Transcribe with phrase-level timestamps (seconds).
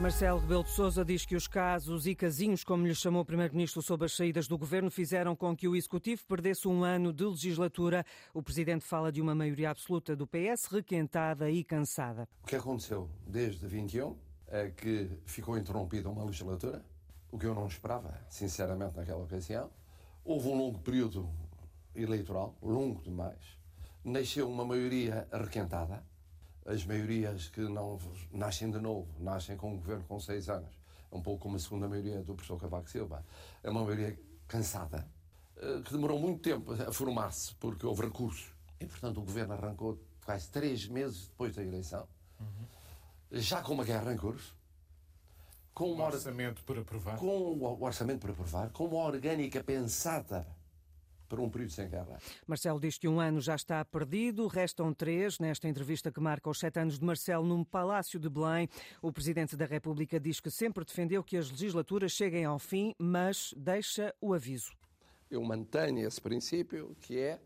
[0.00, 3.80] Marcelo Rebelo de Sousa diz que os casos e casinhos, como lhe chamou o Primeiro-Ministro
[3.80, 8.04] sobre as saídas do governo, fizeram com que o Executivo perdesse um ano de legislatura.
[8.34, 12.28] O Presidente fala de uma maioria absoluta do PS requentada e cansada.
[12.42, 14.16] O que aconteceu desde 21
[14.48, 16.84] é que ficou interrompida uma legislatura,
[17.30, 19.70] o que eu não esperava, sinceramente, naquela ocasião.
[20.24, 21.30] Houve um longo período
[21.94, 23.56] eleitoral, longo demais.
[24.04, 26.04] Nasceu uma maioria requentada
[26.66, 27.98] as maiorias que não
[28.32, 30.70] nascem de novo, nascem com um governo com seis anos.
[31.10, 33.24] É um pouco como a segunda maioria do professor Cavaco Silva.
[33.62, 34.18] É uma maioria
[34.48, 35.06] cansada,
[35.56, 38.52] eh, que demorou muito tempo a formar-se, porque houve recursos.
[38.80, 42.08] E, portanto, o governo arrancou quase três meses depois da eleição,
[42.40, 42.66] uhum.
[43.32, 44.56] já com uma guerra em curso.
[45.74, 47.18] Com um orçamento para aprovar.
[47.18, 50.46] Com o orçamento para aprovar, com uma orgânica pensada
[51.34, 52.18] para um período sem guerra.
[52.46, 55.38] Marcelo diz que um ano já está perdido, restam três.
[55.40, 58.68] Nesta entrevista que marca os sete anos de Marcelo num palácio de Belém,
[59.02, 63.52] o Presidente da República diz que sempre defendeu que as legislaturas cheguem ao fim, mas
[63.56, 64.72] deixa o aviso.
[65.28, 67.40] Eu mantenho esse princípio que é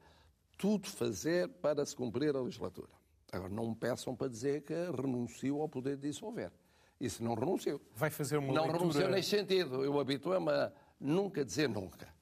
[0.59, 2.91] tudo fazer para se cumprir a legislatura.
[3.33, 6.53] Agora, não me peçam para dizer que renuncio ao poder de dissolver.
[7.01, 7.81] Isso não renuncio.
[7.95, 8.79] Vai fazer uma Não leitura...
[8.79, 9.85] renuncio nesse sentido.
[9.85, 12.18] Eu habituo-me a nunca dizer nunca.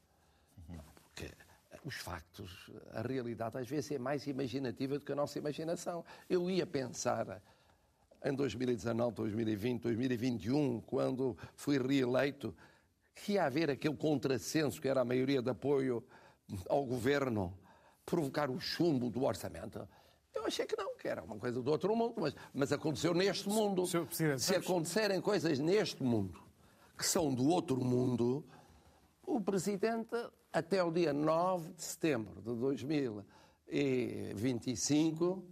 [1.87, 6.05] Os factos, a realidade às vezes é mais imaginativa do que a nossa imaginação.
[6.29, 7.41] Eu ia pensar
[8.25, 12.53] em 2019, 2020, 2021, quando fui reeleito,
[13.15, 16.03] que ia haver aquele contrassenso que era a maioria de apoio
[16.69, 17.57] ao governo,
[18.05, 19.89] provocar o chumbo do orçamento.
[20.35, 23.49] Eu achei que não, que era uma coisa do outro mundo, mas, mas aconteceu neste
[23.49, 23.85] mundo.
[24.39, 26.43] Se acontecerem coisas neste mundo
[26.99, 28.45] que são do outro mundo,
[29.25, 30.17] o Presidente,
[30.57, 35.45] até o dia 9 de setembro de 2025,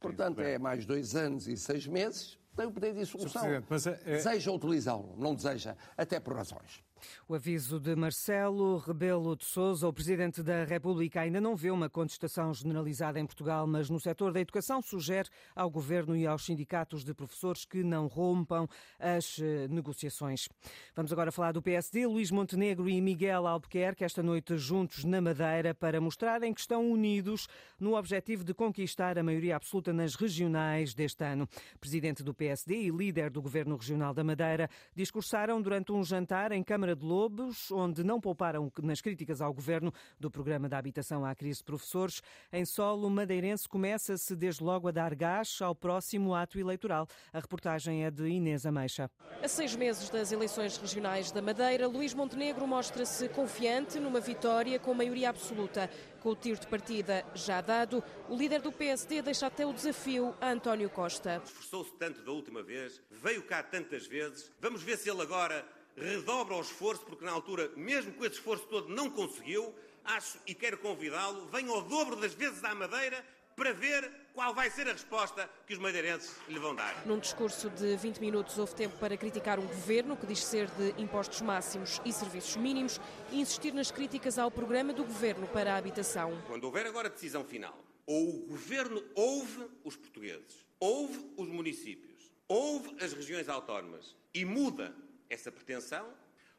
[0.00, 3.42] portanto é mais dois anos e seis meses, tem o poder de dissolução.
[3.68, 4.16] Mas é, é...
[4.16, 6.82] Deseja utilizá-lo, não deseja, até por razões.
[7.28, 11.88] O aviso de Marcelo Rebelo de Sousa, o Presidente da República, ainda não vê uma
[11.88, 17.04] contestação generalizada em Portugal, mas no setor da educação sugere ao Governo e aos sindicatos
[17.04, 18.68] de professores que não rompam
[18.98, 20.48] as eh, negociações.
[20.94, 22.06] Vamos agora falar do PSD.
[22.06, 27.48] Luís Montenegro e Miguel Albuquerque, esta noite juntos na Madeira, para mostrarem que estão unidos
[27.78, 31.48] no objetivo de conquistar a maioria absoluta nas regionais deste ano.
[31.80, 36.62] Presidente do PSD e líder do Governo Regional da Madeira discursaram durante um jantar em
[36.62, 41.24] Câmara Câmara de Lobos, onde não pouparam nas críticas ao governo do programa da habitação
[41.24, 42.22] à crise de professores.
[42.52, 47.06] Em solo madeirense começa-se desde logo a dar gás ao próximo ato eleitoral.
[47.32, 49.10] A reportagem é de Inês Ameixa.
[49.42, 54.92] A seis meses das eleições regionais da Madeira, Luís Montenegro mostra-se confiante numa vitória com
[54.92, 55.88] maioria absoluta.
[56.20, 60.34] Com o tiro de partida já dado, o líder do PSD deixa até o desafio
[60.40, 61.40] a António Costa.
[61.44, 64.52] Esforçou-se tanto da última vez, veio cá tantas vezes.
[64.60, 65.66] Vamos ver se ele agora
[65.96, 69.74] redobra o esforço, porque na altura, mesmo com esse esforço todo, não conseguiu.
[70.04, 74.70] Acho e quero convidá-lo, venha ao dobro das vezes à Madeira para ver qual vai
[74.70, 77.06] ser a resposta que os madeirenses lhe vão dar.
[77.06, 81.00] Num discurso de 20 minutos, houve tempo para criticar um governo que diz ser de
[81.00, 83.00] impostos máximos e serviços mínimos
[83.30, 86.42] e insistir nas críticas ao programa do governo para a habitação.
[86.46, 92.96] Quando houver agora decisão final, ou o governo ouve os portugueses, ouve os municípios, ouve
[93.02, 94.94] as regiões autónomas e muda
[95.32, 96.12] essa pretensão,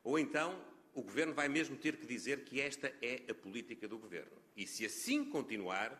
[0.03, 0.59] ou então
[0.93, 4.31] o Governo vai mesmo ter que dizer que esta é a política do Governo.
[4.55, 5.99] E se assim continuar,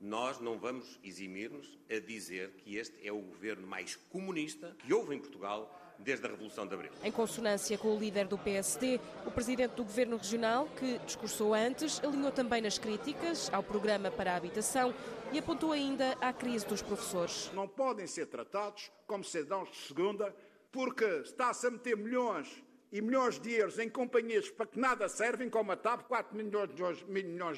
[0.00, 5.14] nós não vamos eximir-nos a dizer que este é o governo mais comunista que houve
[5.14, 6.92] em Portugal desde a Revolução de Abril.
[7.02, 12.02] Em consonância com o líder do PSD, o presidente do governo regional, que discursou antes,
[12.02, 14.92] alinhou também nas críticas ao programa para a habitação
[15.32, 17.50] e apontou ainda à crise dos professores.
[17.54, 20.34] Não podem ser tratados como cidadãos de segunda
[20.74, 25.48] porque está-se a meter milhões e milhões de euros em companhias para que nada servem,
[25.48, 26.74] como a TAP, 4 milhões,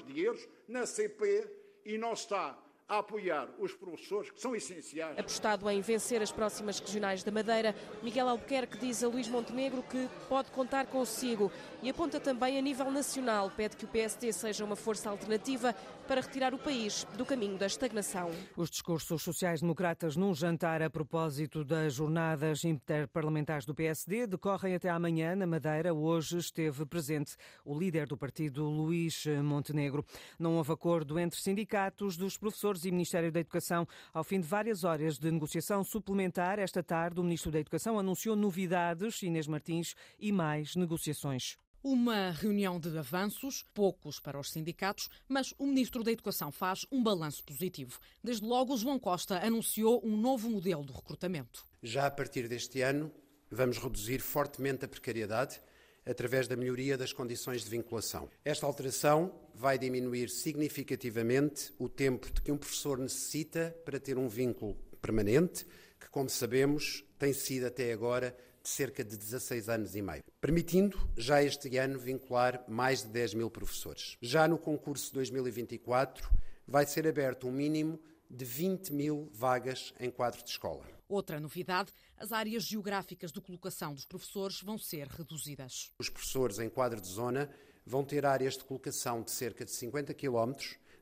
[0.02, 1.50] de euros, na CP,
[1.82, 5.18] e não está a apoiar os professores, que são essenciais.
[5.18, 10.08] Apostado em vencer as próximas regionais da Madeira, Miguel Albuquerque diz a Luís Montenegro que
[10.28, 11.50] pode contar consigo
[11.82, 15.74] e aponta também a nível nacional, pede que o PSD seja uma força alternativa
[16.06, 18.30] para retirar o país do caminho da estagnação.
[18.56, 25.34] Os discursos sociais-democratas num jantar a propósito das jornadas interparlamentares do PSD decorrem até amanhã
[25.34, 25.92] na Madeira.
[25.92, 30.04] Hoje esteve presente o líder do partido, Luís Montenegro.
[30.38, 33.86] Não houve acordo entre sindicatos dos professores professores e Ministério da Educação.
[34.12, 38.36] Ao fim de várias horas de negociação suplementar, esta tarde o Ministro da Educação anunciou
[38.36, 41.56] novidades, Inês Martins, e mais negociações.
[41.82, 47.02] Uma reunião de avanços, poucos para os sindicatos, mas o Ministro da Educação faz um
[47.02, 47.98] balanço positivo.
[48.22, 51.64] Desde logo, João Costa anunciou um novo modelo de recrutamento.
[51.82, 53.12] Já a partir deste ano,
[53.50, 55.60] Vamos reduzir fortemente a precariedade
[56.06, 58.28] através da melhoria das condições de vinculação.
[58.44, 64.28] Esta alteração vai diminuir significativamente o tempo de que um professor necessita para ter um
[64.28, 65.66] vínculo permanente,
[65.98, 70.98] que, como sabemos, tem sido até agora de cerca de 16 anos e meio, permitindo
[71.16, 74.16] já este ano vincular mais de 10 mil professores.
[74.20, 76.28] Já no concurso 2024
[76.66, 80.95] vai ser aberto um mínimo de 20 mil vagas em quadro de escola.
[81.08, 85.92] Outra novidade, as áreas geográficas de colocação dos professores vão ser reduzidas.
[85.98, 87.48] Os professores em quadro de zona
[87.84, 90.52] vão ter áreas de colocação de cerca de 50 km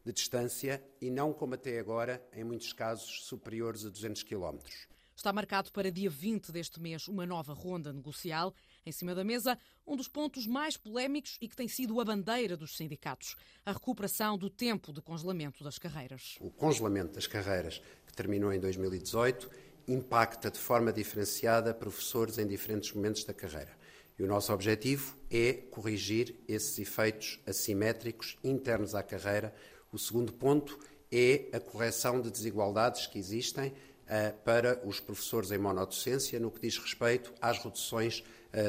[0.04, 4.58] de distância e não como até agora, em muitos casos, superiores a 200 km.
[5.16, 8.52] Está marcado para dia 20 deste mês uma nova ronda negocial.
[8.84, 9.56] Em cima da mesa,
[9.86, 14.36] um dos pontos mais polémicos e que tem sido a bandeira dos sindicatos: a recuperação
[14.36, 16.36] do tempo de congelamento das carreiras.
[16.40, 19.48] O congelamento das carreiras, que terminou em 2018,
[19.86, 23.76] impacta de forma diferenciada professores em diferentes momentos da carreira.
[24.18, 29.52] E o nosso objetivo é corrigir esses efeitos assimétricos internos à carreira.
[29.92, 30.78] O segundo ponto
[31.10, 36.60] é a correção de desigualdades que existem uh, para os professores em monodocência no que
[36.60, 38.22] diz respeito às reduções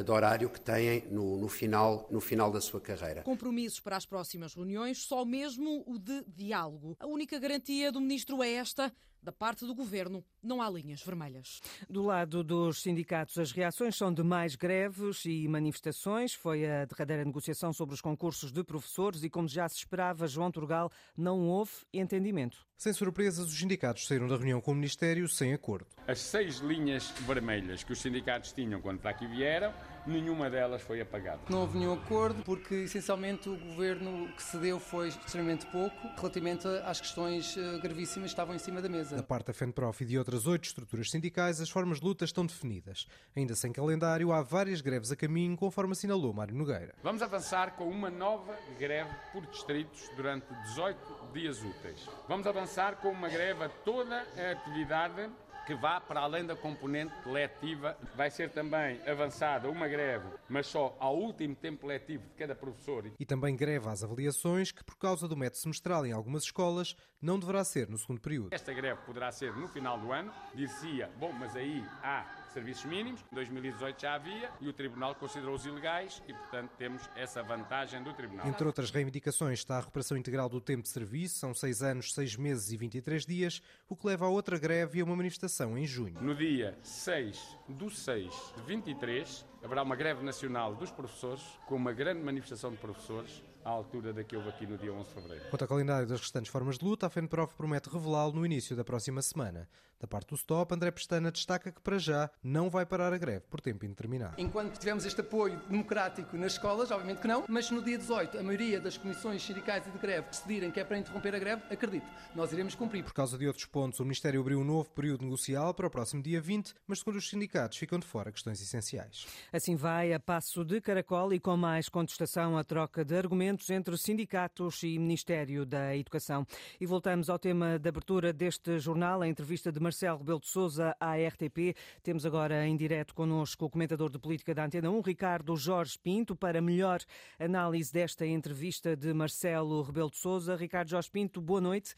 [0.04, 3.24] de horário que têm no, no, final, no final da sua carreira.
[3.24, 6.96] Compromissos para as próximas reuniões, só mesmo o de diálogo.
[7.00, 8.92] A única garantia do ministro é esta
[9.26, 11.60] da parte do governo, não há linhas vermelhas.
[11.90, 16.36] Do lado dos sindicatos, as reações são de mais greves e manifestações.
[16.36, 20.52] Foi a derradeira negociação sobre os concursos de professores e, como já se esperava, João
[20.52, 22.68] Turgal, não houve entendimento.
[22.78, 25.88] Sem surpresas, os sindicatos saíram da reunião com o Ministério sem acordo.
[26.08, 29.74] As seis linhas vermelhas que os sindicatos tinham quando para aqui vieram,
[30.06, 31.40] nenhuma delas foi apagada.
[31.50, 37.02] Não houve nenhum acordo porque, essencialmente, o governo que cedeu foi extremamente pouco relativamente às
[37.02, 39.16] questões eh, gravíssimas que estavam em cima da mesa.
[39.16, 42.46] Da parte da FENPROF e de outras oito estruturas sindicais, as formas de luta estão
[42.46, 43.08] definidas.
[43.36, 46.94] Ainda sem calendário, há várias greves a caminho, conforme assinalou Mário Nogueira.
[47.04, 50.98] Vamos avançar com uma nova greve por distritos durante 18
[51.34, 52.08] dias úteis.
[52.28, 55.30] Vamos avançar com uma greve a toda a atividade
[55.66, 57.98] que vá para além da componente letiva.
[58.16, 63.12] Vai ser também avançada uma greve, mas só ao último tempo letivo de cada professor.
[63.20, 67.40] E também greve às avaliações, que por causa do método semestral em algumas escolas, não
[67.40, 68.50] deverá ser no segundo período.
[68.54, 70.32] Esta greve poderá ser no final do ano.
[70.54, 75.66] Dizia, bom, mas aí há serviços mínimos, em 2018 já havia, e o Tribunal considerou-os
[75.66, 78.48] ilegais e, portanto, temos essa vantagem do Tribunal.
[78.48, 82.38] Entre outras reivindicações está a recuperação integral do tempo de serviço, são 6 anos, 6
[82.38, 85.86] meses e 23 dias, o que leva a outra greve e a uma manifestação em
[85.86, 86.22] junho.
[86.22, 91.94] No dia 6 do 6 de 23, haverá uma greve nacional dos professores, com uma
[91.94, 95.50] grande manifestação de professores, à altura da que houve aqui no dia 11 de fevereiro.
[95.50, 98.84] Quanto ao calendário das restantes formas de luta, a FENPROF promete revelá-lo no início da
[98.84, 99.68] próxima semana.
[100.00, 103.46] Da parte do Stop, André Pestana destaca que, para já, não vai parar a greve
[103.50, 104.36] por tempo indeterminado.
[104.38, 108.44] Enquanto tivermos este apoio democrático nas escolas, obviamente que não, mas no dia 18, a
[108.44, 112.06] maioria das comissões sindicais e de greve decidirem que é para interromper a greve, acredito,
[112.36, 113.04] nós iremos cumprir.
[113.04, 116.22] Por causa de outros pontos, o Ministério abriu um novo período negocial para o próximo
[116.22, 119.26] dia 20, mas segundo os sindicatos ficam de fora questões essenciais.
[119.52, 123.98] Assim vai a passo de caracol e com mais contestação a troca de argumentos entre
[123.98, 126.46] sindicatos e Ministério da Educação.
[126.80, 130.96] E voltamos ao tema de abertura deste jornal, a entrevista de Marcelo Rebelo de Sousa
[131.00, 131.76] à RTP.
[132.04, 136.36] Temos agora em direto connosco o comentador de política da Antena 1, Ricardo Jorge Pinto,
[136.36, 137.00] para melhor
[137.40, 140.56] análise desta entrevista de Marcelo Rebelo de Sousa.
[140.56, 141.96] Ricardo Jorge Pinto, boa noite.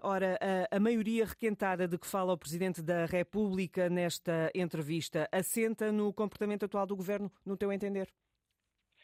[0.00, 0.38] Ora,
[0.70, 6.12] a, a, maioria requentada de que fala o Presidente da República nesta entrevista assenta no
[6.12, 8.08] comportamento atual do Governo, no teu entender?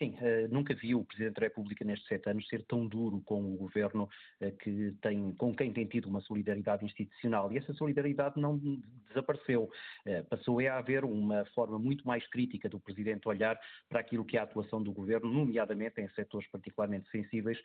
[0.03, 3.55] Sim, uh, nunca vi o Presidente da República nestes sete anos ser tão duro com
[3.55, 4.09] o governo
[4.41, 7.53] uh, que tem, com quem tem tido uma solidariedade institucional.
[7.53, 8.61] E essa solidariedade não
[9.07, 9.71] desapareceu.
[10.05, 13.57] Uh, passou a haver uma forma muito mais crítica do Presidente olhar
[13.89, 17.59] para aquilo que é a atuação do governo, nomeadamente em setores particularmente sensíveis,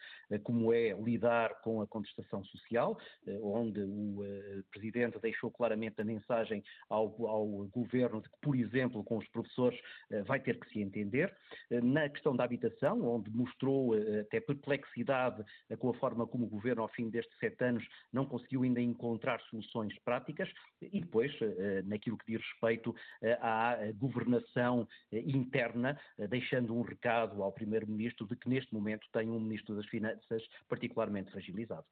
[0.44, 3.00] como é lidar com a contestação social,
[3.42, 4.24] onde o
[4.70, 9.80] Presidente deixou claramente a mensagem ao, ao governo de que, por exemplo, com os professores
[10.26, 11.34] vai ter que se entender.
[11.72, 16.46] Na questão questão da habitação, onde mostrou eh, até perplexidade eh, com a forma como
[16.46, 20.50] o governo, ao fim destes sete anos, não conseguiu ainda encontrar soluções práticas,
[20.82, 22.94] e depois, eh, naquilo que diz respeito
[23.42, 29.76] à governação interna, deixando um recado ao Primeiro-Ministro de que neste momento tem um Ministro
[29.76, 31.86] das Finanças particularmente fragilizado.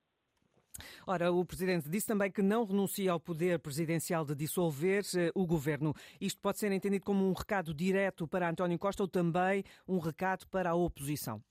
[1.06, 5.46] Ora, o Presidente disse também que não renuncia ao poder presidencial de dissolver eh, o
[5.46, 5.94] governo.
[6.20, 10.48] Isto pode ser entendido como um recado direto para António Costa ou também um recado
[10.48, 11.42] para a oposição?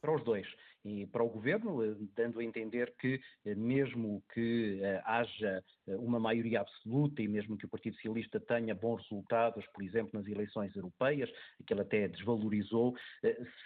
[0.00, 0.46] Para os dois
[0.88, 1.78] e para o governo,
[2.16, 7.94] dando a entender que, mesmo que haja uma maioria absoluta e mesmo que o Partido
[7.96, 11.30] Socialista tenha bons resultados, por exemplo, nas eleições europeias,
[11.66, 12.94] que ele até desvalorizou,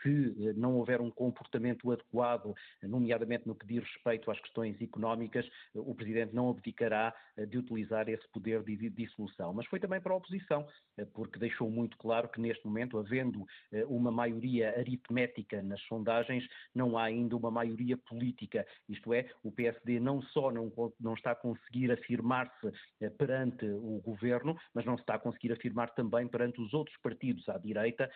[0.03, 5.95] se não houver um comportamento adequado, nomeadamente no que diz respeito às questões económicas, o
[5.95, 7.15] Presidente não abdicará
[7.49, 9.53] de utilizar esse poder de dissolução.
[9.55, 10.67] Mas foi também para a oposição,
[11.13, 13.47] porque deixou muito claro que neste momento, havendo
[13.87, 18.67] uma maioria aritmética nas sondagens, não há ainda uma maioria política.
[18.89, 22.73] Isto é, o PSD não só não, não está a conseguir afirmar-se
[23.19, 27.49] perante o governo, mas não se está a conseguir afirmar também perante os outros partidos
[27.49, 28.11] à direita,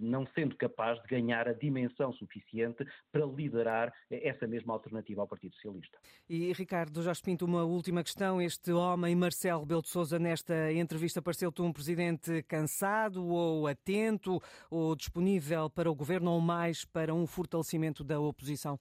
[0.00, 5.54] não sendo capaz de ganhar a dimensão suficiente para liderar essa mesma alternativa ao Partido
[5.54, 5.98] Socialista.
[6.28, 8.40] E Ricardo Jorge Pinto, uma última questão.
[8.40, 14.94] Este homem, Marcelo Rebelo de Sousa, nesta entrevista pareceu-te um presidente cansado ou atento ou
[14.94, 17.57] disponível para o governo ou mais para um fortalecimento
[18.04, 18.78] da oposição?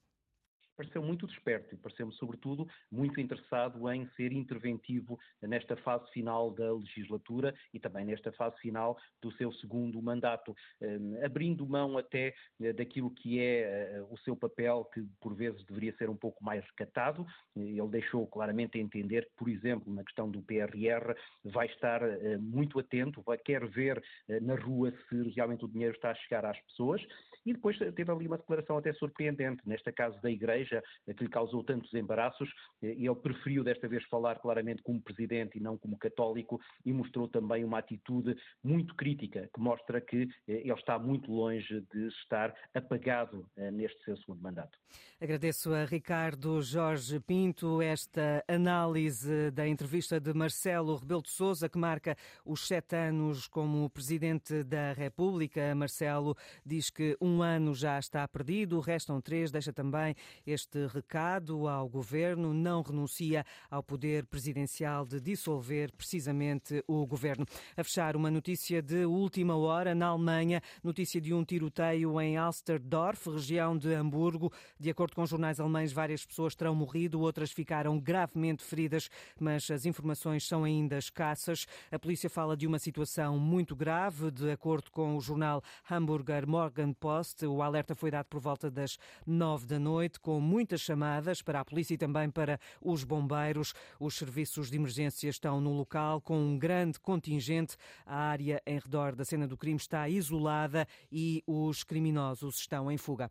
[0.78, 6.72] Pareceu muito desperto e pareceu-me, sobretudo, muito interessado em ser interventivo nesta fase final da
[6.72, 12.74] legislatura e também nesta fase final do seu segundo mandato, hum, abrindo mão até eh,
[12.74, 16.64] daquilo que é eh, o seu papel, que por vezes deveria ser um pouco mais
[16.66, 17.26] recatado.
[17.56, 22.80] Ele deixou claramente entender que, por exemplo, na questão do PRR, vai estar eh, muito
[22.80, 24.04] atento, vai quer ver
[24.42, 27.02] na rua se realmente o dinheiro está a chegar às pessoas.
[27.46, 31.30] E depois teve ali uma declaração até surpreendente, nesta caso da Igreja Igreja, que lhe
[31.30, 32.50] causou tantos embaraços,
[32.82, 37.28] eh, ele preferiu desta vez falar claramente como presidente e não como católico, e mostrou
[37.28, 42.54] também uma atitude muito crítica, que mostra que eh, ele está muito longe de estar
[42.74, 44.78] apagado eh, neste seu segundo mandato.
[45.20, 51.78] Agradeço a Ricardo Jorge Pinto esta análise da entrevista de Marcelo Rebelo de Sousa, que
[51.78, 55.74] marca os sete anos como presidente da República.
[55.74, 60.16] Marcelo diz que um ano já está perdido, restam três, deixa também
[60.58, 67.46] este recado ao governo, não renuncia ao poder presidencial de dissolver precisamente o governo.
[67.76, 73.30] A fechar, uma notícia de última hora na Alemanha, notícia de um tiroteio em Alsterdorf,
[73.30, 74.52] região de Hamburgo.
[74.80, 79.10] De acordo com jornais alemães, várias pessoas terão morrido, outras ficaram gravemente feridas,
[79.40, 81.68] mas as informações são ainda escassas.
[81.92, 87.46] A polícia fala de uma situação muito grave, de acordo com o jornal Hamburger Morgenpost.
[87.46, 91.66] O alerta foi dado por volta das nove da noite, com muitas chamadas para a
[91.66, 93.74] polícia e também para os bombeiros.
[94.00, 97.76] Os serviços de emergência estão no local com um grande contingente.
[98.06, 102.98] A área em redor da cena do crime está isolada e os criminosos estão em
[102.98, 103.26] fuga.